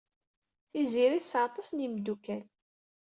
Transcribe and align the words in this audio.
Tiziri 0.69 1.19
tesɛa 1.21 1.45
aṭas 1.47 1.69
n 1.71 1.81
yimeddukal. 1.83 2.43